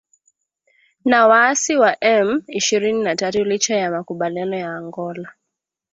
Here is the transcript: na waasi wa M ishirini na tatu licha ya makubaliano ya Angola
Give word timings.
na 1.05 1.27
waasi 1.27 1.75
wa 1.75 2.01
M 2.03 2.41
ishirini 2.47 3.03
na 3.03 3.15
tatu 3.15 3.43
licha 3.43 3.75
ya 3.75 3.91
makubaliano 3.91 4.55
ya 4.57 4.69
Angola 4.77 5.29